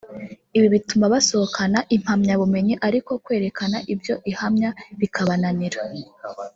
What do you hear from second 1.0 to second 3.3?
basohokana impamyabumenyi ariko